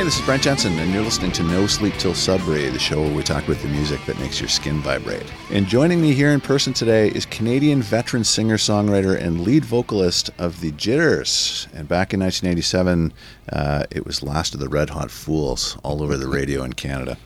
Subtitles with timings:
[0.00, 3.02] Hey, this is Brent Jensen, and you're listening to No Sleep Till Sudbury, the show
[3.02, 5.30] where we talk about the music that makes your skin vibrate.
[5.50, 10.30] And joining me here in person today is Canadian veteran singer songwriter and lead vocalist
[10.38, 11.68] of the Jitters.
[11.74, 13.12] And back in 1987,
[13.52, 17.18] uh, it was Last of the Red Hot Fools all over the radio in Canada.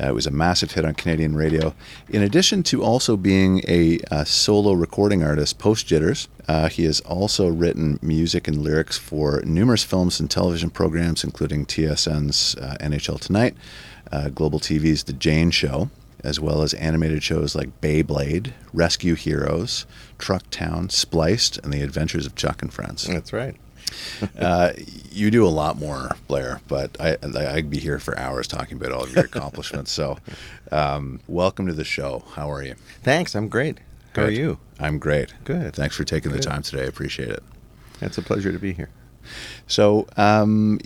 [0.00, 1.74] Uh, it was a massive hit on Canadian radio.
[2.08, 7.00] In addition to also being a, a solo recording artist post Jitters, uh, he has
[7.00, 13.20] also written music and lyrics for numerous films and television programs, including TSN's uh, NHL
[13.20, 13.56] Tonight,
[14.12, 15.90] uh, Global TV's The Jane Show,
[16.24, 19.86] as well as animated shows like Beyblade, Rescue Heroes,
[20.18, 23.04] Truck Town, Spliced, and The Adventures of Chuck and Friends.
[23.04, 23.56] That's right.
[24.38, 24.72] Uh,
[25.12, 28.92] you do a lot more, Blair, but I, I'd be here for hours talking about
[28.92, 29.92] all of your accomplishments.
[29.92, 30.18] So,
[30.72, 32.24] um, welcome to the show.
[32.34, 32.74] How are you?
[33.02, 33.34] Thanks.
[33.36, 33.78] I'm great.
[34.14, 34.58] How are you?
[34.80, 35.34] I'm great.
[35.44, 35.74] Good.
[35.74, 36.82] Thanks for taking the time today.
[36.82, 37.42] I appreciate it.
[38.00, 38.90] It's a pleasure to be here.
[39.66, 40.80] So, um,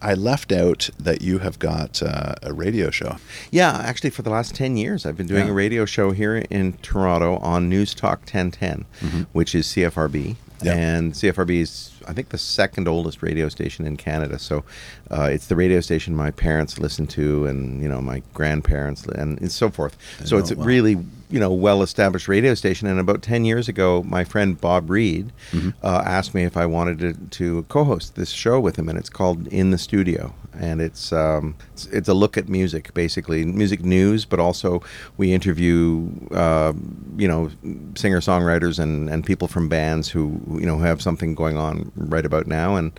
[0.00, 3.16] I left out that you have got uh, a radio show.
[3.50, 5.50] Yeah, actually, for the last 10 years, I've been doing Yeah.
[5.52, 10.36] a radio show here in Toronto on News Talk 1010, which is CFRB.
[10.62, 10.74] Yeah.
[10.74, 14.38] And CFRB is, I think, the second oldest radio station in Canada.
[14.38, 14.64] So
[15.10, 19.40] uh, it's the radio station my parents listened to, and you know my grandparents, and,
[19.40, 19.96] and so forth.
[20.24, 20.64] So Oh, it's wow.
[20.64, 20.96] really
[21.30, 22.88] you know well-established radio station.
[22.88, 25.70] And about ten years ago, my friend Bob Reed Mm-hmm.
[25.82, 29.08] uh, asked me if I wanted to, to co-host this show with him, and it's
[29.10, 33.84] called In the Studio, and it's um, it's, it's a look at music, basically music
[33.84, 34.82] news, but also
[35.16, 36.72] we interview uh,
[37.16, 37.50] you know
[37.96, 42.46] singer-songwriters and, and people from bands who you know have something going on right about
[42.46, 42.92] now, and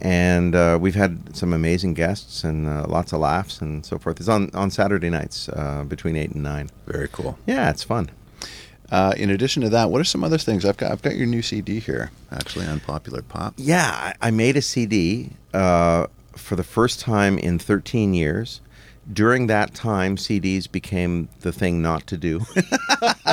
[0.00, 4.20] and uh, we've had some amazing guests and uh, lots of laughs and so forth.
[4.20, 6.70] It's on on Saturday nights uh, between eight and nine.
[6.86, 7.38] Very cool.
[7.46, 8.10] Yeah, it's fun.
[8.90, 10.64] Uh, in addition to that, what are some other things?
[10.64, 13.54] I've got I've got your new CD here, actually, Unpopular Pop.
[13.56, 18.60] Yeah, I made a CD uh, for the first time in 13 years.
[19.12, 22.40] During that time, CDs became the thing not to do.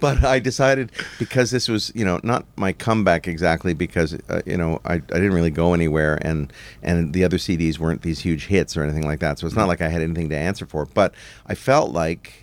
[0.00, 4.56] but I decided because this was, you know, not my comeback exactly because, uh, you
[4.56, 6.50] know, I, I didn't really go anywhere and,
[6.82, 9.38] and the other CDs weren't these huge hits or anything like that.
[9.38, 10.86] So it's not like I had anything to answer for.
[10.86, 11.12] But
[11.46, 12.41] I felt like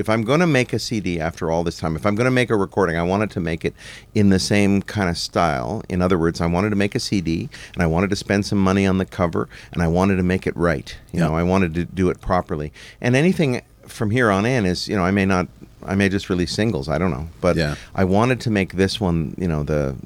[0.00, 2.30] if I'm going to make a CD after all this time, if I'm going to
[2.30, 3.74] make a recording, I wanted to make it
[4.14, 5.82] in the same kind of style.
[5.88, 8.58] In other words, I wanted to make a CD and I wanted to spend some
[8.58, 10.96] money on the cover and I wanted to make it right.
[11.12, 11.28] You Yeah.
[11.28, 12.72] know, I wanted to do it properly.
[13.00, 15.46] And anything from here on in is, you know, I may not,
[15.84, 16.88] I may just release singles.
[16.88, 17.28] I don't know.
[17.40, 17.74] But Yeah.
[17.94, 19.96] I wanted to make this one, you know, the,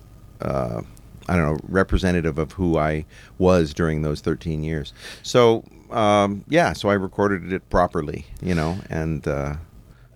[0.43, 0.83] uh,
[1.29, 3.05] I don't know, representative of who I
[3.39, 4.93] was during those 13 years.
[5.23, 9.55] So, um, yeah, so I recorded it properly, you know, and uh,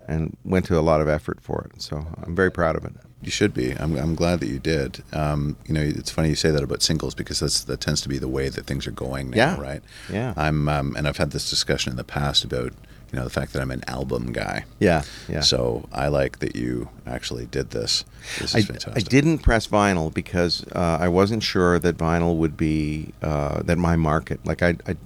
[0.08, 1.82] and went to a lot of effort for it.
[1.82, 2.92] So I'm very proud of it.
[3.20, 3.72] You should be.
[3.72, 5.02] I'm, I'm glad that you did.
[5.12, 8.08] Um, you know, it's funny you say that about singles because that's that tends to
[8.08, 9.60] be the way that things are going now, Yeah.
[9.60, 9.82] right?
[10.10, 10.34] Yeah.
[10.36, 12.72] I'm, um, and I've had this discussion in the past about
[13.12, 14.64] you know the fact that I'm an album guy.
[14.80, 15.40] Yeah, yeah.
[15.40, 18.04] So I like that you actually did this.
[18.38, 19.08] This I, is I fantastic.
[19.08, 23.96] didn't press vinyl because uh, I wasn't sure that vinyl would be uh, that my
[23.96, 24.44] market.
[24.44, 24.96] Like I, I,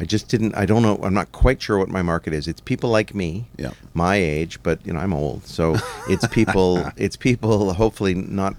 [0.00, 0.54] I just didn't.
[0.56, 0.98] I don't know.
[1.02, 2.48] I'm not quite sure what my market is.
[2.48, 3.70] It's people like me, Yeah.
[3.94, 5.76] my age, but you know I'm old, so
[6.08, 6.90] it's people.
[6.96, 7.72] it's people.
[7.74, 8.56] Hopefully not.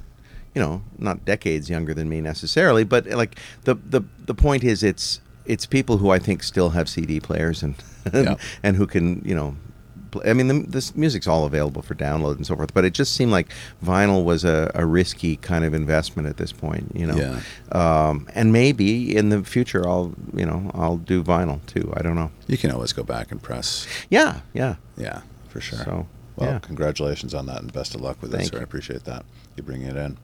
[0.53, 4.84] You know, not decades younger than me necessarily, but like the the the point is,
[4.84, 7.75] it's it's people who I think still have CD players and
[8.13, 8.35] Yeah.
[8.63, 9.56] and who can you know
[10.11, 12.94] pl- I mean, the, this music's all available for download and so forth, but it
[12.94, 13.47] just seemed like
[13.84, 17.16] vinyl was a, a risky kind of investment at this point, you know.
[17.17, 17.41] Yeah.
[17.72, 21.91] Um, and maybe in the future, I'll, you know, I'll do vinyl too.
[21.97, 22.31] I don't know.
[22.47, 23.88] You can always go back and press.
[24.09, 24.75] Yeah, yeah.
[24.97, 25.79] Yeah, for sure.
[25.79, 26.07] So,
[26.38, 26.59] well, yeah.
[26.59, 28.59] congratulations on that and best of luck with it, Thank sir.
[28.59, 29.25] I appreciate that.
[29.57, 30.17] You bringing it in.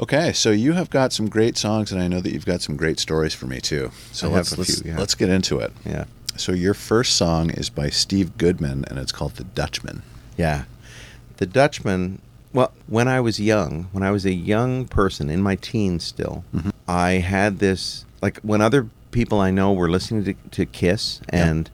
[0.00, 2.76] Okay, so you have got some great songs, and I know that you've got some
[2.76, 3.90] great stories for me too.
[4.10, 4.98] So let's let's, few, yeah.
[4.98, 5.72] let's get into it.
[5.84, 6.04] Yeah.
[6.36, 10.02] So your first song is by Steve Goodman, and it's called "The Dutchman."
[10.36, 10.64] Yeah.
[11.36, 12.20] The Dutchman,
[12.52, 16.44] well, when I was young, when I was a young person in my teens still,
[16.54, 16.70] mm-hmm.
[16.88, 21.70] I had this like when other people I know were listening to, to Kiss and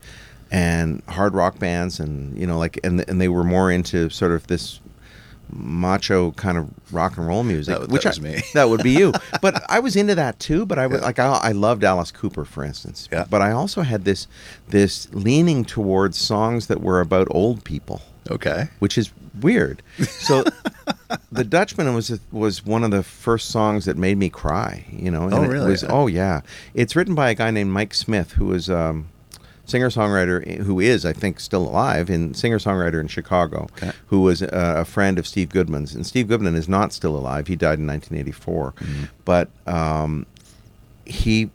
[0.50, 4.32] and hard rock bands and you know like and and they were more into sort
[4.32, 4.80] of this
[5.52, 8.42] macho kind of rock and roll music That- that which was I, me.
[8.54, 9.12] that would be you
[9.42, 11.06] but I was into that too but I was Yeah.
[11.06, 13.26] like I, I loved Alice Cooper for instance Yeah.
[13.28, 14.26] but I also had this
[14.68, 18.68] this leaning towards songs that were about old people Okay.
[18.78, 19.10] which is
[19.40, 19.82] weird.
[20.02, 20.44] So,
[21.32, 24.84] the Dutchman was was one of the first songs that made me cry.
[24.90, 25.70] You know, and Oh, it really?
[25.70, 26.40] was- oh yeah,
[26.74, 29.08] it's written by a guy named Mike Smith, who was um,
[29.68, 33.92] singer songwriter, who is I think still alive, and singer songwriter in Chicago, Okay.
[34.06, 35.94] who was a, a friend of Steve Goodman's.
[35.94, 38.72] And Steve Goodman is not still alive; he died in 1984.
[38.72, 39.04] Mm-hmm.
[39.24, 40.26] But um,
[41.04, 41.50] he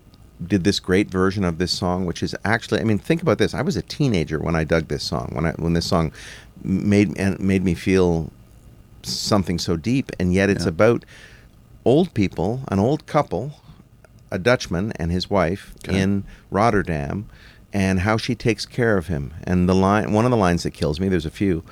[0.45, 3.54] did this great version of this song, which is actually, I mean, think about this.
[3.54, 5.31] I was a teenager when I dug this song.
[5.33, 6.12] When I when this song
[6.63, 8.31] made and made me feel
[9.04, 10.69] something so deep, and yet it's Yeah.
[10.69, 11.04] about
[11.83, 13.54] old people, an old couple,
[14.31, 16.00] a Dutchman and his wife Okay.
[16.00, 17.25] in Rotterdam,
[17.74, 19.34] and how she takes care of him.
[19.46, 21.64] And the line, one of the lines that kills me, there's a few,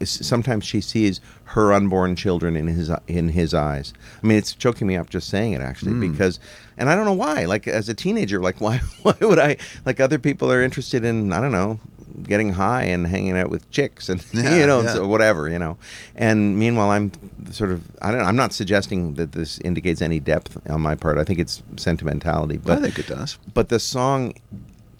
[0.00, 3.92] is sometimes she sees her unborn children in his in his eyes.
[4.22, 6.12] I mean, it's choking me up just saying it actually Hmm.
[6.12, 6.40] because,
[6.78, 7.44] and I don't know why.
[7.44, 11.32] Like as a teenager, like why why would I like other people are interested in
[11.32, 11.78] I don't know
[12.24, 14.94] getting high and hanging out with chicks and Yeah, you know yeah.
[14.94, 15.78] so whatever you know
[16.16, 17.12] and meanwhile i'm
[17.52, 20.96] sort of i don't know, i'm not suggesting that this indicates any depth on my
[20.96, 23.38] part i think it's sentimentality but I think it does.
[23.54, 24.34] but the song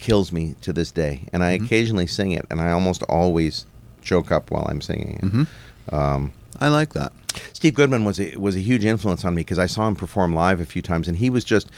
[0.00, 3.66] kills me to this day and i occasionally sing it and i almost always
[4.02, 5.94] choke up while i'm singing it Mm-hmm.
[5.94, 7.12] um, I like that.
[7.54, 10.34] Steve Goodman was a, was a huge influence on me because I saw him perform
[10.34, 11.70] live a few times, and he was just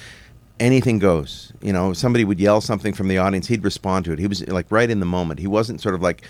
[0.59, 1.53] anything goes.
[1.63, 4.19] You know, somebody would yell something from the audience, he'd respond to it.
[4.19, 5.39] He was like right in the moment.
[5.39, 6.23] He wasn't sort of like,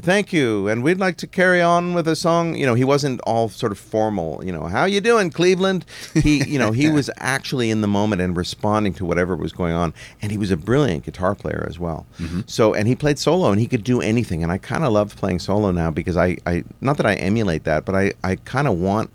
[0.00, 2.54] "Thank you," and we'd like to carry on with a song.
[2.54, 4.44] You know, he wasn't all sort of formal.
[4.44, 5.84] You know, how you doing, Cleveland?
[6.14, 9.74] He, you know, he was actually in the moment and responding to whatever was going
[9.74, 12.06] on, and he was a brilliant guitar player as well.
[12.18, 12.40] Mm-hmm.
[12.46, 14.42] So, and he played solo, and he could do anything.
[14.42, 17.64] And I kind of love playing solo now because I, I, not that I emulate
[17.64, 19.10] that, but I, I kind of want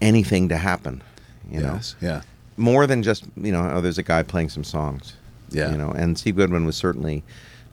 [0.00, 1.02] anything to happen.
[1.50, 1.96] You know, yes.
[2.00, 2.22] Yeah.
[2.56, 5.14] more than just you know, oh, there's a guy playing some songs.
[5.50, 5.70] Yeah.
[5.70, 7.24] you know, and Steve Goodman was certainly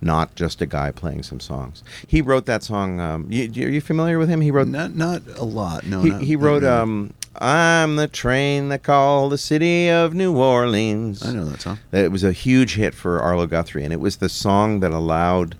[0.01, 1.83] not just a guy playing some songs.
[2.07, 2.99] He wrote that song.
[2.99, 4.41] Um, you, are you familiar with him?
[4.41, 4.67] He wrote.
[4.67, 5.85] Not not a lot.
[5.85, 6.01] No.
[6.01, 6.63] he, not- he wrote.
[6.63, 11.25] Um, I'm the train that called the city of New Orleans.
[11.25, 11.79] I know that song.
[11.91, 15.57] It was a huge hit for Arlo Guthrie, and it was the song that allowed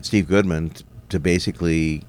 [0.00, 2.02] Steve Goodman t- to basically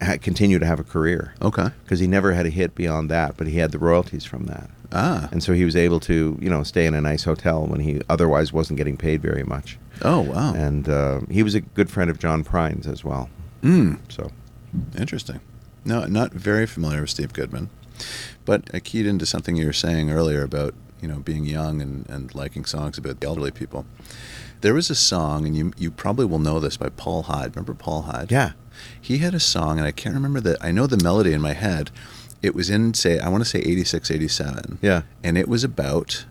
[0.00, 1.68] ha- continue to have a career Okay.
[1.82, 4.70] because he never had a hit beyond that, but he had the royalties from that.
[4.92, 5.28] Ah.
[5.32, 8.00] And so he was able to, you know, stay in a nice hotel when he
[8.08, 9.78] otherwise wasn't getting paid very much.
[10.02, 10.52] Oh wow.
[10.54, 13.28] And uh, he was a good friend of John Prine's as well.
[13.62, 13.98] Mm.
[14.08, 14.30] So
[14.98, 15.40] Interesting.
[15.84, 17.68] No, not very familiar with Steve Goodman,
[18.44, 22.08] but I keyed into something you were saying earlier about you know being young and,
[22.08, 23.84] and liking songs about the elderly people.
[24.60, 27.54] There was a song, and you you probably will know this by Paul Hyde.
[27.56, 28.30] Remember Paul Hyde?
[28.30, 28.52] yeah,
[29.00, 30.56] He had a song, and I can't remember the.
[30.60, 31.90] I know the melody in my head.
[32.42, 34.78] It was in say I want to say 86, 87.
[34.82, 36.26] yeah, and it was about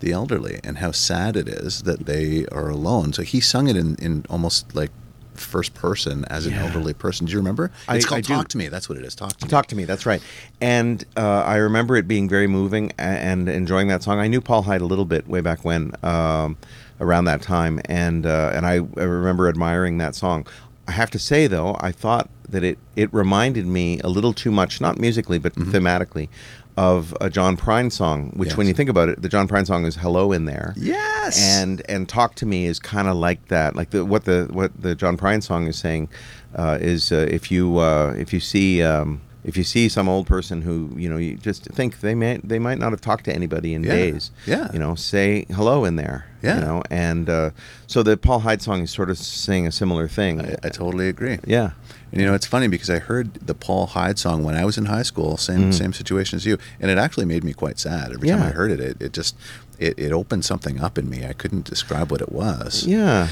[0.00, 3.12] the elderly and how sad it is that they are alone.
[3.12, 4.90] So he sung it in, in almost like
[5.34, 6.64] first person as an Yeah.
[6.66, 7.26] elderly person.
[7.26, 7.70] Do you remember?
[7.88, 8.34] I- It's called I do.
[8.34, 8.68] Talk to Me.
[8.68, 9.14] That's what it is.
[9.14, 9.50] Talk to Me.
[9.50, 9.84] Talk to me.
[9.84, 10.20] That's right.
[10.60, 14.18] And uh, I remember it being very moving and enjoying that song.
[14.18, 16.56] I knew Paul Hyde a little bit way back when, um,
[17.00, 20.46] around that time, and uh, and I, I remember admiring that song.
[20.86, 24.50] I have to say though, I thought that it it reminded me a little too
[24.50, 26.28] much, not musically but thematically,
[26.76, 28.30] of a John Prine song.
[28.36, 31.40] Which, when you think about it, the John Prine song is "Hello in There." Yes.
[31.40, 34.70] and and talk to me is kind of like that like the what the what
[34.80, 36.08] the john prine song is saying
[36.56, 40.26] uh, is uh, if you uh, if you see um, if you see some old
[40.26, 43.34] person who you know you just think they may they might not have talked to
[43.34, 43.92] anybody in Yeah.
[43.92, 44.68] days Yeah.
[44.72, 46.56] you know say hello in there Yeah.
[46.56, 47.50] you know and uh,
[47.86, 51.08] so the paul hyde song is sort of saying a similar thing I, I totally
[51.08, 51.38] agree.
[51.46, 51.70] yeah
[52.12, 54.76] And you know, it's funny because I heard the Paul Hyde song when I was
[54.76, 58.12] in high school, same same situation as you, and it actually made me quite sad.
[58.12, 58.48] Every time Mm-hmm.
[58.48, 59.34] I heard it, it, it just
[59.78, 61.18] it, it opened something up in me.
[61.24, 62.84] I couldn't describe what it was.
[62.86, 63.28] yeah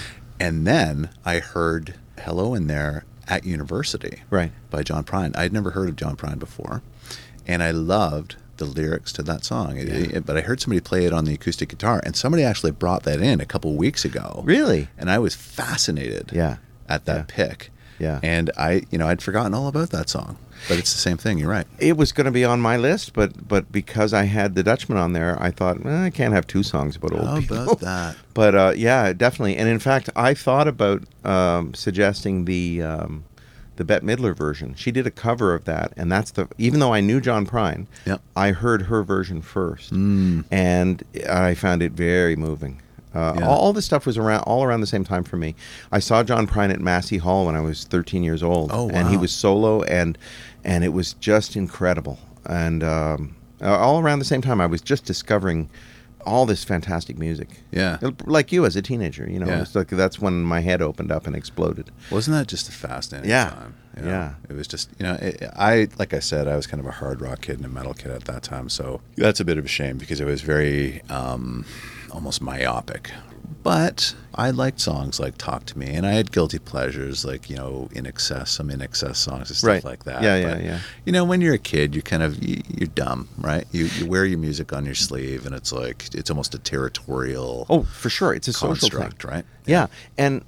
[0.46, 1.84] And then I heard
[2.24, 5.34] Hello in There at University right by John Prine.
[5.36, 6.82] I'd never heard of John Prine before.
[7.46, 9.76] And I loved the lyrics to that song.
[9.78, 9.84] Yeah.
[9.84, 13.04] it- but I heard somebody play it on the acoustic guitar, and somebody actually brought
[13.04, 14.42] that in a couple weeks ago.
[14.44, 16.56] really And I was fascinated yeah
[16.88, 17.70] at that pick.
[18.00, 18.18] Yeah.
[18.22, 20.36] And I, you know, I'd forgotten all about that song.
[20.68, 21.38] But it's the same thing.
[21.38, 21.66] You're right.
[21.78, 24.98] it was going to be on my list, but but because I had the Dutchman
[24.98, 27.62] on there, I thought eh, I can't have two songs about old How people.
[27.62, 28.16] about that?
[28.34, 29.56] But uh, yeah, definitely.
[29.56, 33.24] And in fact, I thought about um, suggesting the um,
[33.76, 34.74] the Bette Midler version.
[34.74, 36.46] She did a cover of that, and that's the.
[36.58, 38.20] Even though I knew John Prine, Yep.
[38.36, 40.44] I heard her version first, Mm.
[40.50, 42.82] and I found it very moving.
[43.14, 43.46] Uh, Yeah.
[43.48, 45.54] all, all this stuff was around all around the same time for me.
[45.90, 49.08] I saw John Prine at Massey Hall when I was 13 years old, Oh, and
[49.08, 50.16] he was solo, and
[50.64, 52.18] and it was just incredible.
[52.46, 55.68] And um, all around the same time, I was just discovering
[56.26, 57.48] all this fantastic music.
[57.72, 57.96] Yeah.
[58.26, 59.62] Like you as a teenager, you know, Yeah.
[59.62, 61.90] it's like that's when my head opened up and exploded.
[62.10, 63.48] Wasn't that just a fascinating Yeah.
[63.50, 63.74] time?
[63.96, 64.08] you know?
[64.10, 64.34] Yeah.
[64.50, 66.90] It was just, you know, it, I, like I said, I was kind of a
[66.92, 68.68] hard rock kid and a metal kid at that time.
[68.68, 71.64] So that's a bit of a shame because it was very um,
[72.12, 73.10] almost myopic.
[73.62, 77.56] But I liked songs like "Talk to Me," and I had guilty pleasures like you
[77.56, 79.84] know "INXS," some "INXS" songs and stuff Right.
[79.84, 80.22] like that.
[80.22, 80.78] Yeah, yeah, But, yeah.
[81.04, 83.66] You know, when you're a kid, you're kind of you, you're dumb, right?
[83.70, 87.66] You you wear your music on your sleeve, and it's like it's almost a territorial
[87.68, 88.98] Oh, for sure, it's a social thing.
[88.98, 89.44] construct, right?
[89.66, 90.42] Yeah, and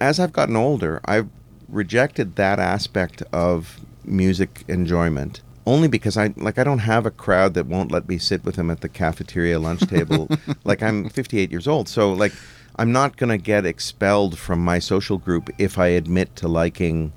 [0.00, 1.28] as I've gotten older, I've
[1.70, 7.54] rejected that aspect of music enjoyment only because I like I don't have a crowd
[7.54, 10.28] that won't let me sit with them at the cafeteria lunch table.
[10.64, 12.32] like I'm 58 years old, so like
[12.76, 17.12] I'm not going to get expelled from my social group if I admit to liking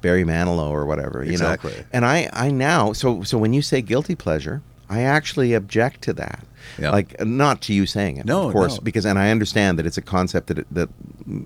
[0.00, 1.72] Barry Manilow or whatever, you Exactly.
[1.72, 1.84] know.
[1.92, 6.12] And I I now so so when you say guilty pleasure, I actually object to
[6.14, 6.44] that.
[6.78, 6.90] Yeah.
[6.90, 8.80] Like not to you saying it, No, of course, no.
[8.82, 10.88] because and I understand that it's a concept that that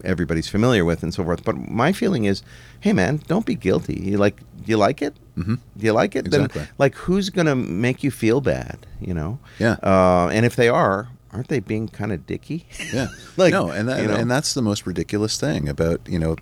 [0.02, 1.44] everybody's familiar with and so forth.
[1.44, 2.42] But my feeling is,
[2.80, 3.94] hey man, don't be guilty.
[4.00, 5.14] You like do you like it?
[5.36, 5.54] Mm-hmm.
[5.76, 6.26] Do you like it?
[6.26, 6.60] Exactly.
[6.62, 8.78] Then like who's gonna make you feel bad?
[9.00, 9.38] You know?
[9.58, 9.76] Yeah.
[9.82, 12.66] Uh, and if they are, aren't they being kind of dicky?
[12.92, 13.08] Yeah.
[13.36, 14.14] Like, no, and that, you know.
[14.14, 16.36] and that's the most ridiculous thing about you know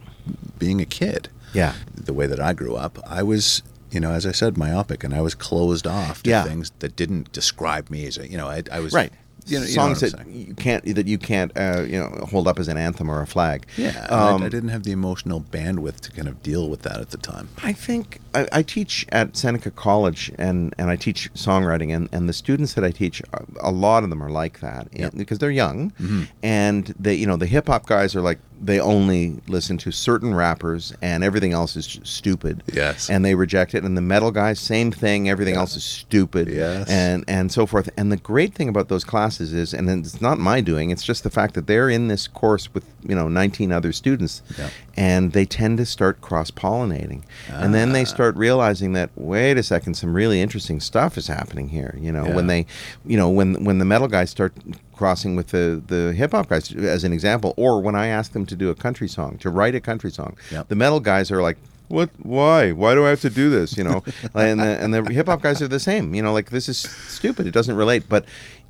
[0.59, 1.29] being a kid.
[1.55, 1.75] Yeah.
[1.95, 5.15] The way that I grew up, I was you know as I said myopic, and
[5.15, 6.43] I was closed off to Yeah.
[6.45, 9.13] things that didn't describe me as a you know I, I was Right.
[9.45, 10.47] You know, you know songs that saying.
[10.49, 13.27] you can't that you can't uh, you know hold up as an anthem or a
[13.27, 13.67] flag.
[13.77, 17.01] Yeah, Um, I, I didn't have the emotional bandwidth to kind of deal with that
[17.01, 17.49] at the time.
[17.61, 22.29] I think I, I teach at Seneca College and, and I teach songwriting and, and
[22.29, 23.21] the students that I teach
[23.61, 25.11] a- lot of them are like that Yeah.
[25.17, 26.23] because they're young Mm-hmm.
[26.45, 30.33] and they you know the hip hop guys are like they only listen to certain
[30.35, 33.11] rappers and everything else is stupid Yes.
[33.11, 36.89] and they reject it and the metal guys same thing everything else is stupid Yes.
[36.89, 40.39] and and so forth and the great thing about those classes is and it's not
[40.39, 43.73] my doing it's just the fact that they're in this course with you know 19
[43.73, 44.69] other students Yeah.
[44.97, 48.05] and they tend to start cross pollinating and then they Ah.
[48.17, 52.27] start realizing that wait a second some really interesting stuff is happening here you know
[52.27, 52.35] Yeah.
[52.37, 52.67] when they
[53.05, 54.53] you know when when the metal guys start
[54.93, 58.47] crossing with the the hip hop guys as an example or when I ask them
[58.47, 60.69] to do a country song to write a country song Yep.
[60.69, 61.59] the metal guys are like
[61.89, 62.73] what why?
[62.73, 63.77] Why do I have to do this?
[63.77, 64.03] You know?
[64.35, 66.79] And the, and the hip hop guys are the same you know like this is
[66.79, 68.25] stupid it doesn't relate but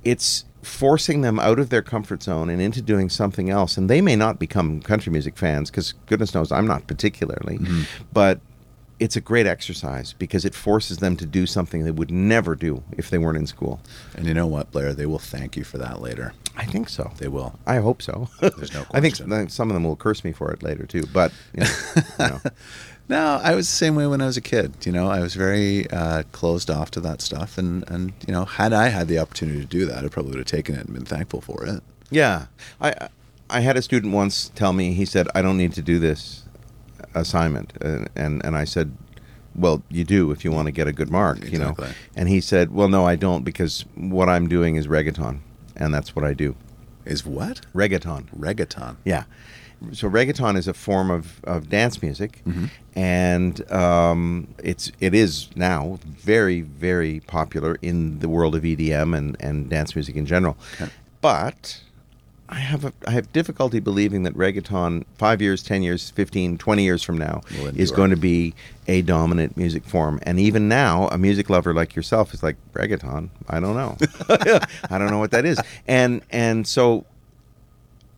[0.05, 4.00] it's forcing them out of their comfort zone and into doing something else and they
[4.00, 7.83] may not become country music fans because goodness knows i'm not particularly mm-hmm.
[8.12, 8.41] but
[9.04, 12.82] it's a great exercise because it forces them to do something they would never do
[13.00, 13.80] if they weren't in school
[14.16, 14.92] And you know what, Blair?
[14.94, 16.32] They will thank you for that later.
[16.56, 17.50] i think so They will.
[17.66, 19.32] i hope so There's no question.
[19.32, 21.71] i think some of them will curse me for it later too but you know,
[22.18, 22.40] you know.
[23.09, 24.87] No, I was the same way when I was a kid.
[24.87, 28.44] You know, I was very uh, closed off to that stuff, and and you know,
[28.47, 30.94] had I had the opportunity to do that, I probably would have taken it and
[30.94, 31.82] been thankful for it.
[32.11, 32.47] Yeah,
[32.80, 33.09] I
[33.50, 36.42] I had a student once tell me he said I don't need to do this
[37.14, 38.97] assignment, and and, and I said,
[39.54, 41.75] well, you do if you want to get a good mark, you know.
[42.16, 45.40] And he said, well, no, I don't because what I'm doing is reggaeton,
[45.76, 46.54] and that's what I do.
[47.04, 48.26] Is what Reggaeton.
[48.38, 48.97] reggaeton?
[49.04, 49.25] Yeah.
[49.92, 52.66] So reggaeton is a form of, of dance music, Mm-hmm.
[52.95, 59.37] and um, it's it is now very very popular in the world of EDM and,
[59.40, 60.57] and dance music in general.
[60.81, 60.90] Okay.
[61.21, 61.81] But
[62.52, 66.82] I have a, I have difficulty believing that reggaeton five years, ten years, 15, 20
[66.85, 67.40] years from now
[67.75, 68.54] is going to be
[68.87, 70.21] a dominant music form.
[70.25, 73.30] And even now, a music lover like yourself is like reggaeton.
[73.49, 73.97] I don't know.
[74.90, 75.59] I don't know what that is.
[75.88, 77.06] And and so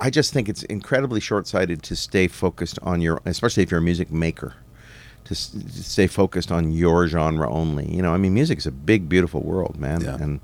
[0.01, 3.83] I just think it's incredibly short-sighted to stay focused on your, especially if you're a
[3.83, 4.55] music maker,
[5.27, 7.89] to, s- to stay focused on your genre only.
[7.95, 10.17] You know, I mean, music is a big, beautiful world, man, Yeah.
[10.21, 10.41] and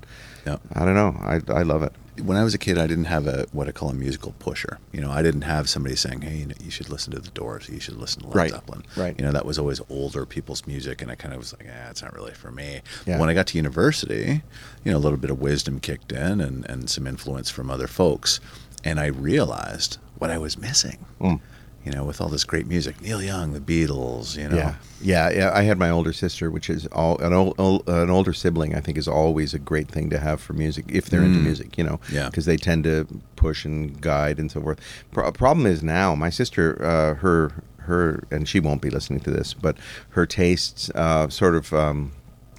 [0.47, 0.57] Yeah.
[0.73, 1.91] I don't know, I, I love it.
[2.21, 4.79] When I was a kid, I didn't have a what I call a musical pusher.
[4.91, 7.29] You know, I didn't have somebody saying, "Hey, you, know, you should listen to the
[7.31, 7.67] Doors.
[7.69, 8.51] You should listen to Led Right.
[8.51, 9.15] Zeppelin." Right.
[9.17, 11.89] You know, that was always older people's music, and I kind of was like, "Ah,
[11.89, 13.19] it's not really for me." Yeah.
[13.19, 14.43] When I got to university,
[14.83, 17.87] you know, a little bit of wisdom kicked in, and and some influence from other
[17.87, 18.39] folks,
[18.83, 21.05] and I realized what I was missing.
[21.19, 21.39] Mm.
[21.85, 24.37] You know, with all this great music, Neil Young, the Beatles.
[24.37, 25.51] You know, Yeah, yeah, yeah.
[25.53, 28.75] I had my older sister, which is all an, an older sibling.
[28.75, 31.43] I think is always a great thing to have for music if they're into Mm.
[31.43, 31.99] music, you know.
[32.11, 32.27] Yeah.
[32.27, 34.79] because they tend to push and guide and so forth.
[35.11, 37.51] Pro- problem is now my sister, uh, her
[37.85, 39.75] her, and she won't be listening to this, but
[40.09, 42.11] her tastes uh, sort of um,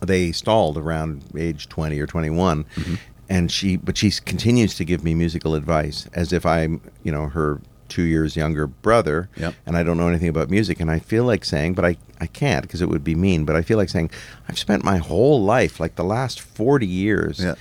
[0.05, 2.95] they stalled around age twenty or twenty Mm-hmm.
[3.29, 7.29] and she but she continues to give me musical advice as if I'm you know
[7.29, 7.61] her
[7.93, 9.55] two years younger brother Yep.
[9.67, 10.81] and I don't know anything about music.
[10.81, 13.55] And I feel like saying, but I, I can't because it would be mean, but
[13.55, 14.11] I feel like saying,
[14.49, 17.55] I've spent my whole life, like the last 40 years, Yeah.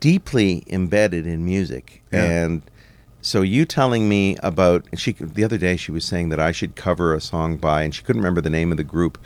[0.00, 2.02] deeply embedded in music.
[2.12, 2.24] Yeah.
[2.24, 2.62] And
[3.22, 6.76] so you telling me about, she, the other day she was saying that I should
[6.76, 9.18] cover a song by, and she couldn't remember the name of the group.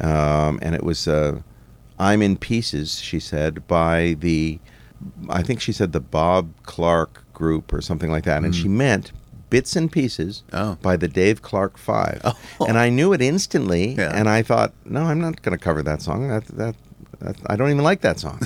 [0.00, 1.40] Um, and it was, uh,
[1.98, 4.58] I'm in Pieces, she said, by the,
[5.28, 9.10] I think she said the Bob Clark group or something like that, and she meant
[9.52, 10.42] bits and pieces.
[10.52, 10.76] Oh.
[10.82, 12.66] by the Dave Clark Five, Oh.
[12.68, 14.10] and I knew it instantly, Yeah.
[14.18, 16.28] and I thought, no, I'm not going to cover that song.
[16.28, 16.74] That, that
[17.20, 18.40] that I don't even like that song.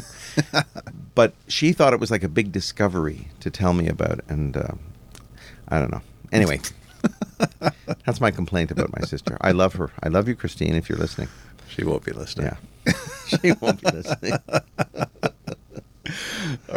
[1.15, 4.75] but she thought it was like a big discovery to tell me about, and uh,
[5.69, 6.03] I don't know.
[6.33, 6.61] Anyway,
[8.05, 9.39] that's my complaint about my sister.
[9.41, 9.91] I love her.
[10.03, 10.75] I love you, Christine.
[10.75, 11.29] If you're listening,
[11.69, 12.51] She won't be listening.
[12.87, 12.93] yeah,
[13.29, 14.35] she won't be listening.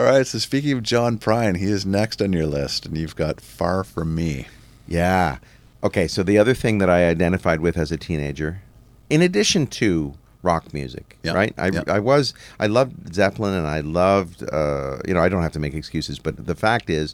[0.10, 0.28] Right.
[0.28, 3.84] So speaking of John Prine, he is next on your list, and you've got "Far
[3.84, 4.48] From Me."
[4.88, 5.38] Yeah.
[5.84, 8.62] Okay, so the other thing that I identified with as a teenager,
[9.10, 11.54] in addition to rock music, Yeah, right?
[11.58, 11.84] I, yeah.
[11.88, 15.60] I was I loved Zeppelin and I loved uh, you know I don't have to
[15.60, 17.14] make excuses, but the fact is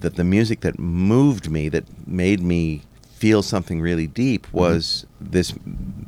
[0.00, 4.56] that the music that moved me, that made me feel something really deep, Mm-hmm.
[4.58, 5.52] was this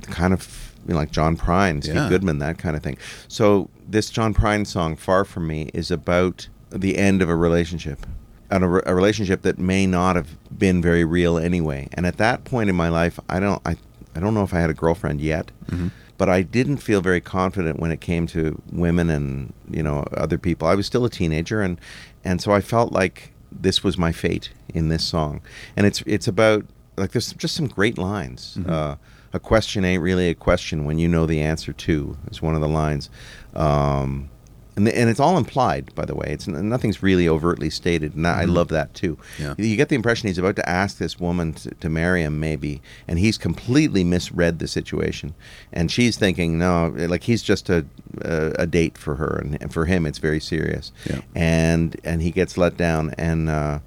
[0.02, 2.09] kind of you know, like John Prine, Steve Yeah.
[2.09, 2.97] Goodman, that kind of thing.
[3.28, 8.07] So this John Prine song, "Far From Me," is about the end of a relationship
[8.50, 11.88] and a, a relationship that may not have been very real anyway.
[11.95, 13.76] And at that point in my life, I don't, I,
[14.14, 15.50] I don't know if I had a girlfriend yet,
[16.19, 20.38] but I didn't feel very confident when it came to women and you know other
[20.38, 20.69] people.
[20.69, 21.81] I was still a teenager, and
[22.25, 25.40] and so I felt like this was my fate in this song.
[25.76, 26.64] And it's it's about
[26.97, 28.59] like there's just some great lines.
[28.66, 28.97] Uh,
[29.33, 32.61] a question ain't really a question when you know the answer to is one of
[32.61, 33.11] the lines.
[33.54, 34.30] Um,
[34.76, 36.26] and, and it's all implied, by the way.
[36.28, 39.18] It's nothing's really overtly stated, and I love that too.
[39.38, 39.54] Yeah.
[39.56, 42.83] You get the impression he's about to ask this woman to, to marry him, maybe,
[43.09, 45.35] and he's completely misread the situation,
[45.73, 47.87] and she's thinking, no, like he's just a
[48.21, 50.92] a, a date for her, and, and for him, it's very serious.
[51.09, 51.23] Yeah.
[51.35, 53.78] And and he gets let down, and uh,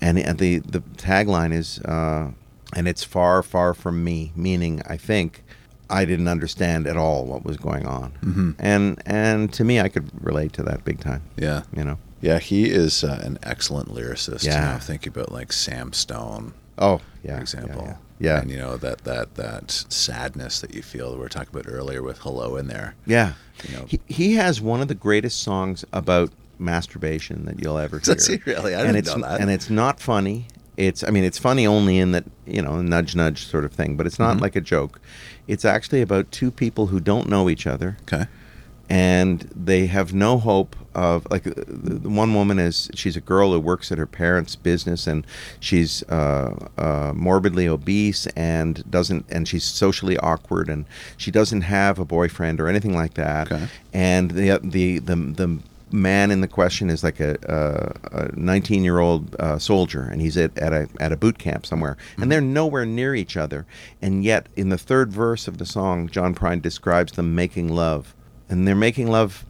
[0.00, 2.30] and and the the tagline is, uh,
[2.74, 5.42] and it's far far from me, meaning I think.
[5.90, 8.50] I didn't understand at all what was going on, Mm-hmm.
[8.58, 11.20] and and to me, I could relate to that big time.
[11.36, 11.64] Yeah.
[11.76, 11.98] You know.
[12.22, 14.42] Yeah, he is uh, an excellent lyricist.
[14.44, 14.68] Yeah.
[14.68, 17.34] You know, think about like Sam Stone, Oh, yeah.
[17.36, 17.82] for example.
[17.84, 17.96] Yeah.
[18.20, 18.40] Yeah.
[18.40, 21.70] And you know that that that sadness that you feel that we were talking about
[21.70, 22.94] earlier with "Hello" in there.
[23.04, 23.34] yeah.
[23.68, 23.84] You know.
[23.86, 28.14] He, he has one of the greatest songs about masturbation that you'll ever hear.
[28.14, 28.74] Does he really?
[28.74, 29.40] I and didn't it's, know that.
[29.42, 30.46] And it's not funny.
[30.86, 33.96] It's I mean it's funny only in that you know nudge nudge sort of thing,
[33.96, 34.40] but it's not Mhm.
[34.40, 35.00] like a joke.
[35.48, 38.26] It's actually about two people who don't know each other Okay.
[38.88, 43.20] and they have no hope of like uh, the the one woman is she's a
[43.20, 45.26] girl who works at her parents' business and
[45.60, 50.84] she's uh, uh, morbidly obese and doesn't and she's socially awkward and
[51.16, 53.50] she doesn't have a boyfriend or anything like that.
[53.50, 53.66] Okay.
[53.94, 55.58] And the the the the
[55.92, 57.36] man in the question is like a
[58.12, 61.66] a 19 year old uh, soldier and he's at, at a at a boot camp
[61.66, 61.96] somewhere.
[62.16, 63.66] And they're nowhere near each other.
[64.00, 68.14] And yet in the third verse of the song John Prine describes them making love.
[68.48, 69.44] And they're making love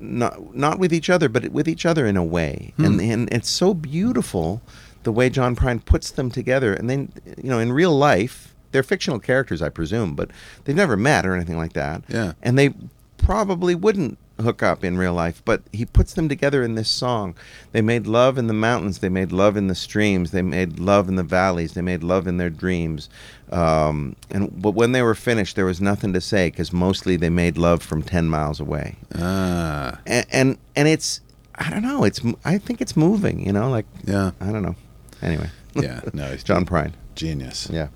[0.00, 2.74] not not with each other but with each other in a way.
[2.78, 4.62] And and it's so beautiful
[5.02, 6.72] the way John Prine puts them together.
[6.74, 10.30] And then you know in real life they're fictional characters I presume but
[10.64, 12.02] they've never met or anything like that.
[12.08, 12.32] Yeah.
[12.42, 12.74] and they
[13.18, 17.34] probably wouldn't hook up in real life but he puts them together in this song
[17.72, 21.08] they made love in the mountains they made love in the streams they made love
[21.08, 23.08] in the valleys they made love in their dreams
[23.50, 27.30] um, and but when they were finished there was nothing to say because mostly they
[27.30, 29.98] made love from 10 miles away Ah.
[30.06, 31.20] and, and and it's
[31.56, 34.30] i don't know it's I think it's moving you know like Yeah.
[34.40, 34.76] i don't know
[35.20, 36.00] anyway Yeah.
[36.14, 37.68] No, he's john prine genius.
[37.70, 37.88] yeah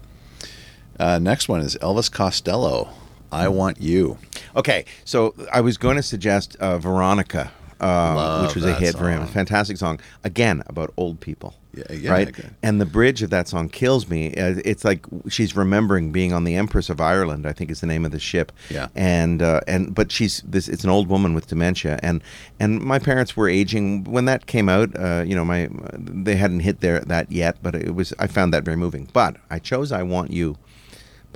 [0.99, 2.89] Uh, next one is Elvis Costello.
[3.33, 4.19] I want you.
[4.55, 8.97] Okay, so I was going to suggest uh, Veronica, uh, which was a that hit
[8.97, 9.25] for him.
[9.25, 9.33] Song.
[9.33, 10.01] fantastic song.
[10.25, 11.55] Again, about old people.
[11.75, 12.35] Yeah, yeah, right.
[12.63, 14.35] And the bridge of that song kills me.
[14.35, 17.47] Uh, It's like she's remembering being on the Empress of Ireland.
[17.47, 18.51] I think is the name of the ship.
[18.71, 18.89] Yeah.
[18.95, 20.69] And uh, and but she's this.
[20.69, 21.99] It's an old woman with dementia.
[22.03, 22.23] And
[22.59, 24.99] and my parents were aging when that came out.
[24.99, 28.15] Uh, you know, my they hadn't hit there that yet, but it was.
[28.19, 29.11] I found that very moving.
[29.13, 30.57] But I chose "I Want You"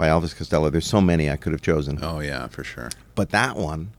[0.01, 0.71] by Elvis Costello.
[0.71, 2.89] There's so many I could have chosen Oh yeah, for sure.
[3.15, 3.91] but that one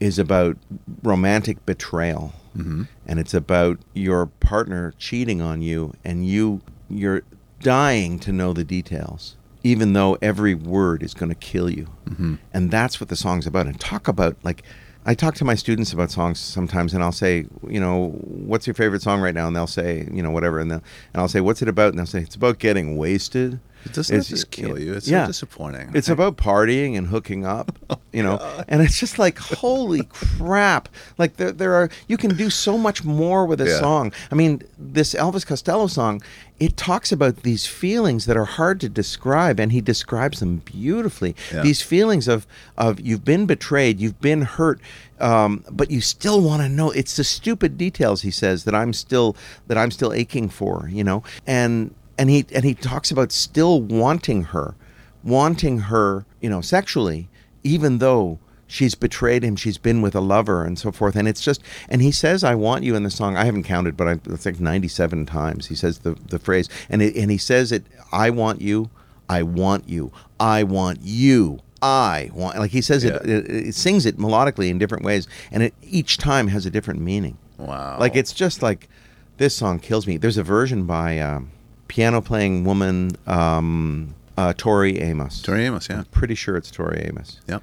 [0.00, 0.56] is about
[1.02, 2.84] romantic betrayal Mm-hmm.
[3.06, 7.22] and it's about your partner cheating on you and you you're
[7.60, 12.34] dying to know the details even though every word is going to kill you Mm-hmm.
[12.54, 14.62] and that's what the song's about and talk about like
[15.06, 18.08] i talk to my students about songs sometimes and i'll say you know
[18.50, 21.20] what's your favorite song right now and they'll say you know whatever and, they'll, and
[21.20, 24.28] i'll say what's it about and they'll say it's about getting wasted It doesn't It's-
[24.28, 24.94] just kill you?
[24.94, 25.24] It's yeah.
[25.24, 25.90] so disappointing.
[25.94, 27.72] It's about partying and hooking up,
[28.12, 28.38] you know,
[28.68, 30.88] and it's just like holy crap!
[31.16, 33.78] Like there, there are you can do so much more with a Yeah.
[33.80, 34.12] song.
[34.30, 36.20] I mean, this Elvis Costello song,
[36.58, 41.34] it talks about these feelings that are hard to describe, and he describes them beautifully.
[41.52, 41.62] Yeah.
[41.62, 44.80] These feelings of of you've been betrayed, you've been hurt,
[45.20, 46.90] um, but you still want to know.
[46.90, 49.36] It's the stupid details he says that I'm still
[49.68, 53.80] that I'm still aching for, you know, and and he and he talks about still
[53.80, 54.74] wanting her,
[55.22, 57.28] wanting her, you know, sexually,
[57.62, 61.16] even though she's betrayed him, she's been with a lover and so forth.
[61.16, 63.36] And it's just, and he says, "I want you" in the song.
[63.36, 67.00] I haven't counted, but I, it's like ninety-seven times he says the the phrase, and
[67.00, 68.90] it, and he says it, "I want you,
[69.28, 74.04] I want you, I want you." I want like he says it, it, it sings
[74.04, 77.38] it melodically in different ways, and it each time has a different meaning.
[77.56, 77.96] wow.
[78.00, 78.88] Like it's just like
[79.36, 80.16] this song kills me.
[80.16, 81.52] There's a version by um,
[81.88, 85.42] piano playing woman um, uh, Tori Amos.
[85.42, 85.98] Tori Amos, yeah.
[85.98, 87.62] I'm pretty sure it's Tori Amos Yep.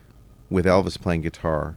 [0.49, 1.75] with Elvis playing guitar,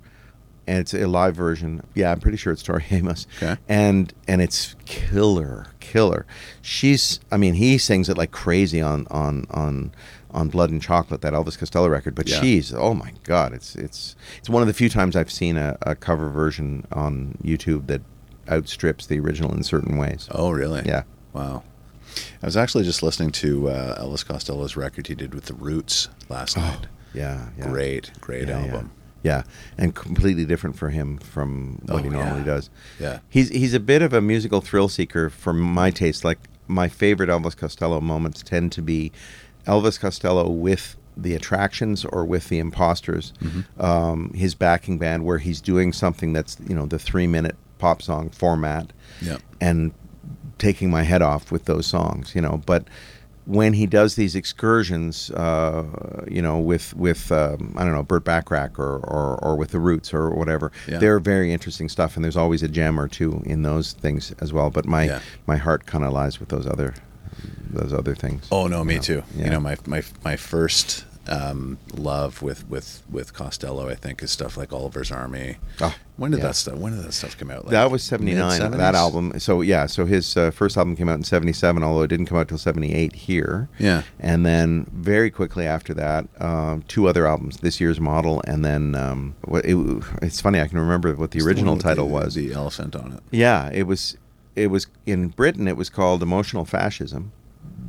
[0.67, 1.83] and it's a live version.
[1.95, 3.27] Yeah, I'm pretty sure it's Tori Amos.
[3.37, 3.57] Okay.
[3.69, 6.27] And and it's killer, killer.
[6.63, 9.93] She's, I mean, he sings it like crazy on on on
[10.31, 12.15] on Blood and Chocolate, that Elvis Costello record.
[12.15, 12.41] But Yeah.
[12.41, 15.79] she's, oh my God, it's it's it's one of the few times I've seen a,
[15.83, 18.03] a cover version on YouTube that
[18.51, 20.29] outstrips the original in certain ways.
[20.33, 20.83] Oh, really?
[20.87, 21.05] Yeah.
[21.35, 21.63] Wow.
[22.43, 26.09] I was actually just listening to uh, Elvis Costello's record he did with the Roots
[26.29, 26.87] last night.
[27.15, 27.69] Yeah, Oh, yeah.
[27.69, 28.73] Great, great Yeah, yeah.
[28.73, 28.91] album.
[29.25, 29.43] Yeah,
[29.77, 32.45] and completely different for him from what Oh, he normally yeah.
[32.45, 32.71] does.
[33.01, 33.19] Yeah.
[33.29, 36.25] He's he's a bit of a musical thrill seeker for my taste.
[36.25, 39.11] Like my favorite Elvis Costello moments tend to be
[39.67, 43.83] Elvis Costello with the attractions or with the imposters, Mm-hmm.
[43.85, 48.01] um, his backing band, where he's doing something that's you know the three minute pop
[48.03, 49.43] song format, Yep.
[49.61, 49.93] and
[50.59, 52.63] taking my head off with those songs, you know.
[52.67, 52.85] But
[53.47, 55.85] when he does these excursions, uh,
[56.31, 59.79] you know, with with um, I don't know Burt Bacharach or, or or with the
[59.81, 60.99] Roots or whatever, Yeah.
[60.99, 64.53] they're very interesting stuff, and there's always a gem or two in those things as
[64.53, 64.71] well.
[64.71, 65.21] But my Yeah.
[65.47, 66.95] my heart kind of lies with those other
[67.71, 68.47] those other things.
[68.51, 69.01] Oh no, me Yeah.
[69.01, 69.23] too.
[69.37, 69.45] Yeah.
[69.45, 74.31] You know, my my my first um, love with with with Costello, I think, is
[74.31, 75.57] stuff like Oliver's Army.
[75.81, 76.47] Oh, When did yeah.
[76.47, 76.77] that stuff?
[76.77, 77.65] When did that stuff come out?
[77.65, 81.17] Like that was 79 that album so yeah so his uh, first album came out
[81.17, 84.03] in 77 although it didn't come out till 78 here Yeah.
[84.19, 88.95] and then very quickly after that um, two other albums this year's model and then
[88.95, 89.77] um, what it,
[90.23, 92.97] it's funny i can remember what the It's original with title the- was the elephant
[92.97, 93.21] on it.
[93.31, 94.17] yeah it was
[94.57, 97.33] it was in britain it was called emotional fascism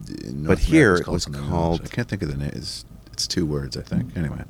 [0.07, 2.51] But North here America, it was called- I can't think of the name.
[2.53, 2.85] It's,
[3.19, 4.15] it's two words, I think.
[4.15, 4.43] Anyway.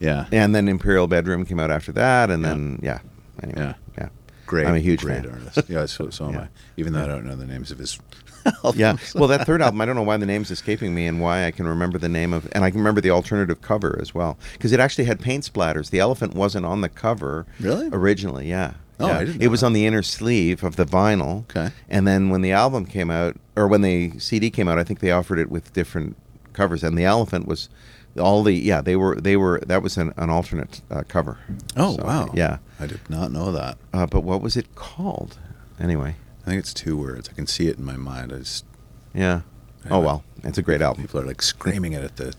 [0.00, 0.24] Yeah.
[0.32, 2.48] and then imperial bedroom came out after that and Yeah.
[2.48, 2.98] then yeah
[3.42, 3.74] anyway Yeah.
[3.98, 4.08] yeah
[4.46, 4.66] Great.
[4.66, 5.30] I'm a huge great fan.
[5.32, 5.68] artist.
[5.70, 6.40] Yeah, so, so am Yeah.
[6.40, 6.48] I.
[6.78, 7.98] Even though I don't know the names of his.
[8.74, 8.96] yeah.
[9.14, 11.50] Well, that third album, I don't know why the name's escaping me and why I
[11.50, 14.72] can remember the name of, and I can remember the alternative cover as well because
[14.72, 15.88] it actually had paint splatters.
[15.90, 17.88] The elephant wasn't on the cover Really?
[17.92, 18.48] originally.
[18.48, 18.74] Yeah.
[19.00, 19.18] Oh, Yeah.
[19.18, 19.66] I didn't It was that.
[19.66, 21.44] on the inner sleeve of the vinyl.
[21.50, 21.72] Okay.
[21.88, 25.00] And then when the album came out, or when the CD came out, I think
[25.00, 26.16] they offered it with different
[26.54, 27.68] covers, and the elephant was
[28.18, 31.36] all the yeah they were they were that was an, an alternate uh, cover.
[31.76, 32.30] Oh So, wow!
[32.34, 32.58] Yeah.
[32.80, 33.76] I did not know that.
[33.92, 35.38] Uh, but what was it called?
[35.80, 36.16] Anyway.
[36.42, 37.28] I think it's two words.
[37.30, 38.32] I can see it in my mind.
[38.32, 38.64] I just
[39.14, 39.40] Yeah.
[39.90, 40.06] Oh Anyway.
[40.06, 41.02] well, it's a great album.
[41.04, 42.34] people are like screaming it at the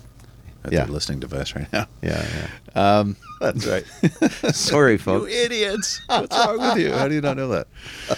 [0.64, 0.84] at Yeah.
[0.86, 1.88] their listening device right now.
[2.02, 2.48] Yeah, yeah.
[3.00, 3.86] Um, That's right.
[4.56, 5.32] Sorry, folks.
[5.32, 6.02] You idiots!
[6.08, 6.92] What's wrong with you?
[6.92, 7.68] How do you not know that?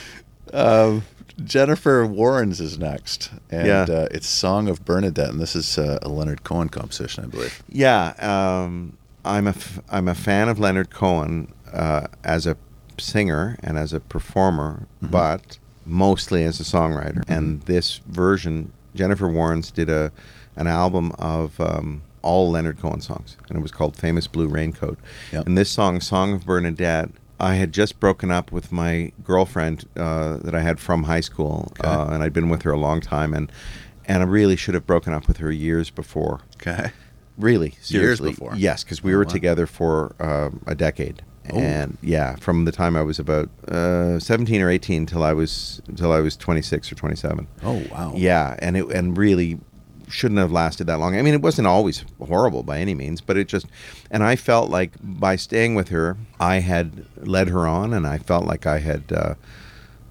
[0.53, 1.03] Um,
[1.43, 3.81] Jennifer Warnes is next, and Yeah.
[3.83, 7.61] uh, it's "Song of Bernadette," and this is uh, a Leonard Cohen composition, I believe.
[7.69, 12.57] Yeah, um, I'm a f- I'm a fan of Leonard Cohen uh, as a
[12.97, 15.11] singer and as a performer, Mm-hmm.
[15.11, 17.23] but mostly as a songwriter.
[17.27, 20.11] And this version, Jennifer Warnes did a
[20.55, 24.97] an album of um, all Leonard Cohen songs, and it was called "Famous Blue Raincoat."
[25.31, 25.45] Yep.
[25.45, 30.37] And this song, "Song of Bernadette." I had just broken up with my girlfriend uh,
[30.37, 31.87] that I had from high school, Okay.
[31.87, 33.51] uh, and I'd been with her a long time, and
[34.05, 36.39] and I really should have broken up with her years before.
[36.55, 36.91] Okay.
[37.37, 38.31] Really, seriously.
[38.31, 38.55] before?
[38.55, 39.29] Yes, because we Oh, were wow.
[39.29, 41.21] together for um, a decade,
[41.53, 41.57] Oh.
[41.59, 45.81] and yeah, from the time I was about uh, seventeen or eighteen till I was
[45.95, 47.47] till I was twenty six or twenty seven.
[47.63, 48.13] Oh wow!
[48.15, 49.59] Yeah, and it and really
[50.07, 51.17] shouldn't have lasted that long.
[51.17, 53.65] I mean, it wasn't always horrible by any means, but it just
[54.11, 58.17] and I felt like by staying with her, I had led her on, and I
[58.17, 59.11] felt like I had.
[59.11, 59.35] Uh,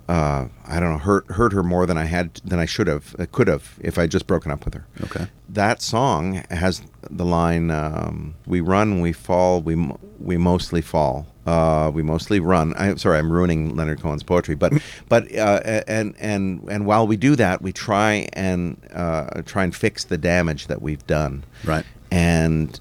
[0.08, 3.16] uh, I don't know, hurt hurt her more than I had than I should have,
[3.18, 5.26] uh, could have, if I'd just broken up with her Okay.
[5.48, 6.80] that song has
[7.10, 9.74] the line um, "We run, we fall, we
[10.20, 12.74] we mostly fall." Uh, we mostly run.
[12.76, 14.72] I'm sorry, I'm ruining Leonard Cohen's poetry, but
[15.08, 19.74] but uh, and and and while we do that, we try and uh, try and
[19.74, 21.44] fix the damage that we've done.
[21.64, 21.84] Right.
[22.10, 22.78] And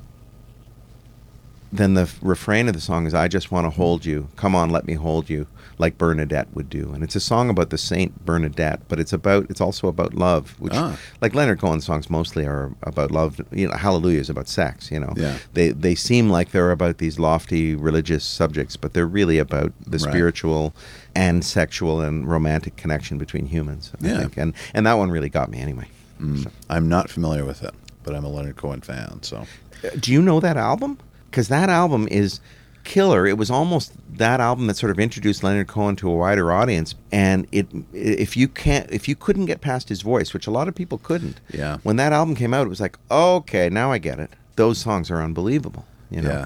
[1.71, 4.29] then the refrain of the song is "I just want to hold you.
[4.35, 5.47] Come on, let me hold you."
[5.77, 9.47] Like Bernadette would do, and it's a song about the Saint Bernadette, but it's about
[9.49, 10.97] it's also about love, which Ah.
[11.21, 13.41] like Leonard Cohen's songs mostly are about love.
[13.51, 14.89] You know, Hallelujah is about sex.
[14.89, 15.37] You know, Yeah.
[15.53, 19.97] they they seem like they're about these lofty religious subjects, but they're really about the
[19.97, 20.09] Right.
[20.09, 20.73] spiritual
[21.13, 23.91] and sexual and romantic connection between humans.
[24.01, 24.19] I Yeah.
[24.19, 24.37] think.
[24.37, 25.87] and and that one really got me anyway.
[26.21, 26.47] Mm.
[26.69, 29.19] I'm not familiar with it, but I'm a Leonard Cohen fan.
[29.23, 29.45] So
[29.83, 30.97] Uh, Do you know that album?
[31.29, 32.39] Because that album is
[32.85, 33.25] killer.
[33.27, 36.95] It was almost that album that sort of introduced Leonard Cohen to a wider audience.
[37.11, 40.67] And it, if you can't, if you couldn't get past his voice, which a lot
[40.69, 41.77] of people couldn't, Yeah.
[41.83, 44.29] When that album came out, it was like, okay, now I get it.
[44.55, 45.85] Those songs are unbelievable.
[46.09, 46.29] You know.
[46.29, 46.45] Yeah.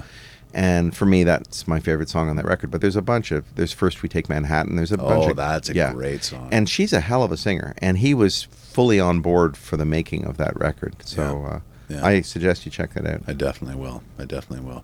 [0.52, 2.72] And for me, that's my favorite song on that record.
[2.72, 4.74] But there's a bunch of there's First We Take Manhattan.
[4.74, 5.92] There's a bunch Oh, that's a yeah.
[5.92, 6.48] great song.
[6.50, 7.72] And she's a hell of a singer.
[7.78, 10.96] And he was fully on board for the making of that record.
[11.04, 11.48] So Yeah.
[11.56, 12.04] uh, Yeah.
[12.06, 13.22] I suggest you check that out.
[13.28, 14.02] I definitely will.
[14.18, 14.82] I definitely will.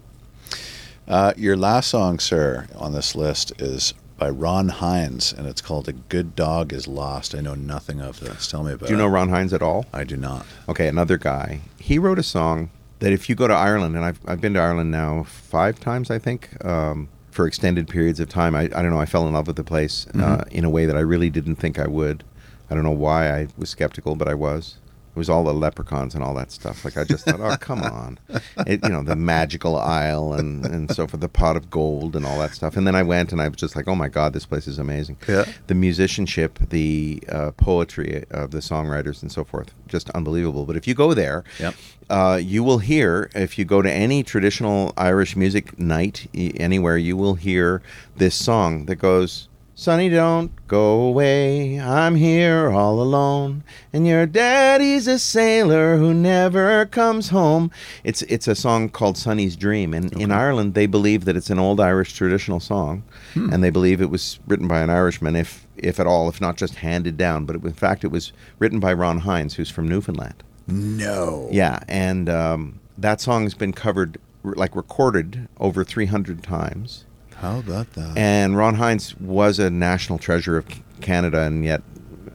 [1.08, 5.88] Uh, your last song, sir, on this list is by Ron Hynes, and it's called
[5.88, 8.48] "A Good Dog Is Lost." I know nothing of this.
[8.48, 8.86] Tell me about.
[8.86, 8.88] It.
[8.88, 9.10] Do you know it.
[9.10, 9.86] Ron Hynes at all?
[9.92, 10.44] I do not.
[10.68, 11.60] Okay, another guy.
[11.78, 14.60] He wrote a song that if you go to Ireland, and I've, I've been to
[14.60, 18.56] Ireland now five times, I think, um, for extended periods of time.
[18.56, 20.86] I, I don't know, I fell in love with the place uh, in a way
[20.86, 22.24] that I really didn't think I would.
[22.70, 24.78] I don't know why I was skeptical, but I was.
[25.16, 26.84] It was all the leprechauns and all that stuff.
[26.84, 28.18] Like I just thought, oh come on,
[28.66, 32.26] it, you know the magical isle and and so forth, the pot of gold and
[32.26, 32.76] all that stuff.
[32.76, 34.78] And then I went and I was just like, oh my god, this place is
[34.78, 35.16] amazing.
[35.26, 35.46] Yeah.
[35.68, 40.66] The musicianship, the uh, poetry of the songwriters and so forth, just unbelievable.
[40.66, 41.74] But if you go there, Yep.
[42.10, 47.16] uh, you will hear if you go to any traditional Irish music night anywhere, you
[47.16, 47.80] will hear
[48.16, 49.48] this song that goes.
[49.78, 51.78] Sonny, don't go away.
[51.78, 53.62] I'm here all alone,
[53.92, 57.70] and your daddy's a sailor who never comes home.
[58.02, 61.58] It's it's a song called Sonny's Dream, and in Ireland they believe that it's an
[61.58, 63.02] old Irish traditional song,
[63.34, 66.56] and they believe it was written by an Irishman, if if at all, if not
[66.56, 67.44] just handed down.
[67.44, 70.42] But it, in fact, it was written by Ron Hynes, who's from Newfoundland.
[70.66, 71.48] No.
[71.52, 77.04] Yeah, and um, that song has been covered, like recorded, over 300 times.
[77.40, 78.16] How about that?
[78.16, 80.66] And Ron Hynes was a national treasure of
[81.00, 81.82] Canada, and yet,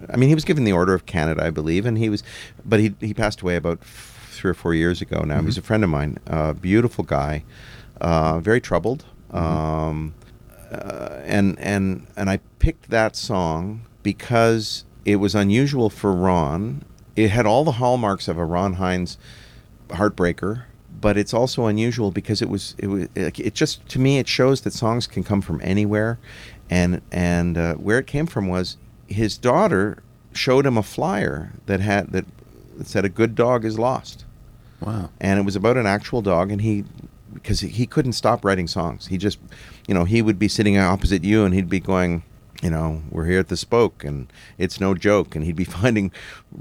[0.09, 2.23] I mean, he was given the Order of Canada, I believe, and he was,
[2.63, 5.21] but he he passed away about f- three or four years ago.
[5.21, 7.43] Now he's a friend of mine, uh, beautiful guy,
[7.99, 10.13] uh, very troubled, um,
[10.71, 16.83] uh, and and and I picked that song because it was unusual for Ron.
[17.15, 19.17] It had all the hallmarks of a Ron Hynes
[19.89, 20.63] heartbreaker
[21.01, 24.61] but it's also unusual because it was it was it, just to me it shows
[24.61, 26.19] that songs can come from anywhere.
[26.69, 31.81] And and uh, where it came from was his daughter showed him a flyer that
[31.81, 32.25] had that
[32.83, 34.25] said a good dog is lost.
[34.79, 35.11] Wow.
[35.19, 36.85] and it was about an actual dog and he
[37.35, 39.07] because he couldn't stop writing songs.
[39.07, 39.39] He just
[39.87, 42.23] you know he would be sitting opposite you and he'd be going
[42.61, 46.11] you know we're here at the spoke and it's no joke and he'd be finding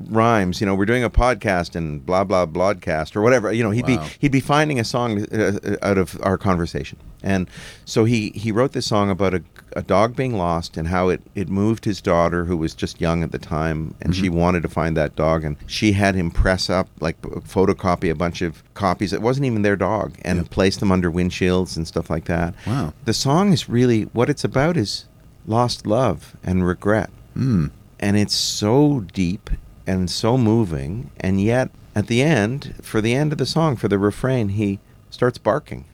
[0.09, 0.61] rhymes.
[0.61, 3.53] You know we're doing a podcast and blah blah broadcast or whatever.
[3.53, 4.03] You know he'd Wow.
[4.03, 6.99] be he'd be finding a song uh, out of our conversation.
[7.23, 7.51] And
[7.85, 9.43] so he he wrote this song about a,
[9.77, 13.23] a dog being lost and how it it moved his daughter who was just young
[13.23, 15.45] at the time and she wanted to find that dog.
[15.45, 19.13] And she had him press up like photocopy a bunch of copies.
[19.13, 20.51] It wasn't even their dog and Yep.
[20.51, 22.55] place them under windshields and stuff like that.
[22.67, 22.95] Wow.
[23.05, 25.05] the song is really what it's about is
[25.46, 27.70] lost love and regret Mm.
[28.00, 29.50] and it's so deep
[29.87, 33.87] and so moving and yet at the end for the end of the song for
[33.88, 34.79] the refrain he
[35.11, 35.85] starts barking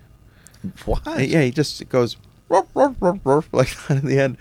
[0.85, 1.07] What?
[1.07, 2.17] uh, yeah he just goes
[2.49, 4.37] "Ruff, ruff, ruff, ruff," like that at the end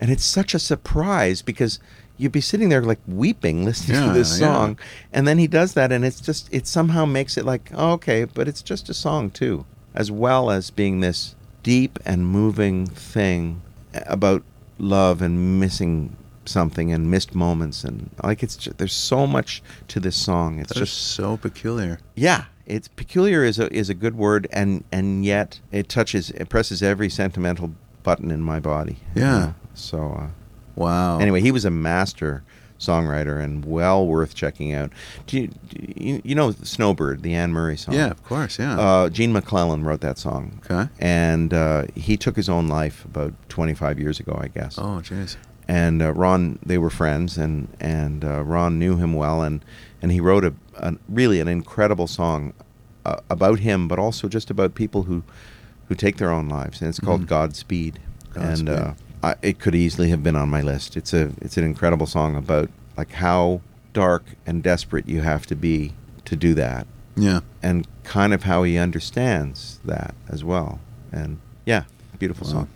[0.00, 1.78] and it's such a surprise because
[2.16, 4.52] you'd be sitting there like weeping listening Yeah, to this yeah.
[4.52, 4.78] song
[5.12, 8.24] and then he does that and it's just it somehow makes it like oh, okay
[8.24, 13.60] but it's just a song too as well as being this deep and moving thing
[14.06, 14.42] about
[14.78, 20.00] love and missing something and missed moments and like it's just, there's so much to
[20.00, 21.98] this song it's That's just so peculiar.
[22.14, 26.48] yeah, it's peculiar is a is a good word, and and yet it touches it
[26.48, 27.72] presses every sentimental
[28.02, 28.96] button in my body.
[29.14, 29.38] you Yeah.
[29.38, 29.54] know?
[29.74, 30.26] So uh,
[30.74, 31.18] Wow.
[31.18, 32.44] anyway, he was a master
[32.78, 34.90] songwriter and well worth checking out.
[35.26, 37.94] Do you, do you, you know Snowbird, the Anne Murray song?
[37.94, 38.58] Yeah, of course.
[38.58, 38.78] Yeah.
[38.78, 40.60] Uh, Gene MacLellan wrote that song.
[40.70, 40.88] okay.
[41.00, 45.36] And uh, he took his own life about 25 years ago, I guess Oh, jeez.
[45.66, 49.64] and uh, Ron they were friends and and uh, Ron knew him well and
[50.00, 52.52] and he wrote a, a really an incredible song
[53.04, 55.24] uh, about him but also just about people who
[55.88, 57.28] who take their own lives, and it's called Mhm.
[57.28, 57.98] Godspeed.
[58.34, 58.68] And Godspeed.
[58.68, 60.96] uh, I, it could easily have been on my list.
[60.96, 63.60] It's a it's an incredible song about like how
[63.92, 65.92] dark and desperate you have to be
[66.24, 67.40] to do that, Yeah.
[67.62, 70.80] and kind of how he understands that as well.
[71.10, 71.84] And yeah,
[72.18, 72.52] beautiful Wow.
[72.52, 72.68] song.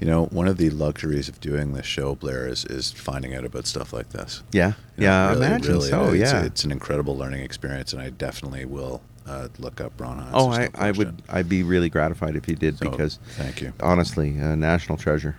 [0.00, 3.44] You know, one of the luxuries of doing this show, Blair, is, is finding out
[3.44, 4.42] about stuff like this.
[4.50, 6.12] Yeah, You know, yeah, I really- imagine really, so.
[6.14, 6.42] It's, yeah.
[6.44, 10.30] it's an incredible learning experience, and I definitely will uh, look up Ron Hynes.
[10.32, 11.20] oh, I, no I would.
[11.28, 13.72] I'd be really gratified if you did So, because thank you.
[13.80, 15.36] honestly, a national treasure.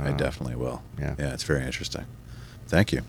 [0.00, 0.82] I Uh, definitely will.
[0.98, 1.14] yeah.
[1.18, 2.04] Yeah, it's very interesting.
[2.68, 3.02] Thank you.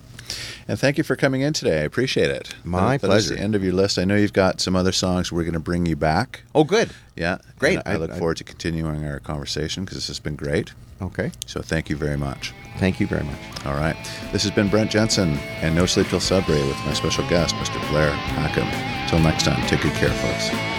[0.68, 1.82] And thank you for coming in today.
[1.82, 2.54] I appreciate it.
[2.64, 3.34] My That- pleasure.
[3.36, 3.98] the end of your list.
[3.98, 5.32] I know you've got some other songs.
[5.32, 6.44] We're going to bring you back.
[6.54, 6.92] Oh, good.
[7.16, 7.40] Yeah.
[7.58, 7.80] Great.
[7.86, 10.72] I, I- look I- forward to continuing our conversation because this has been great.
[11.02, 11.32] Okay.
[11.48, 12.54] So thank you very much.
[12.78, 13.40] Thank you very much.
[13.66, 13.96] All right.
[14.32, 17.80] This has been Brent Jensen and No Sleep Till Sudbury with my special guest, Mr.
[17.90, 18.68] Blair Packham.
[19.10, 20.79] Till next time, take good care, folks.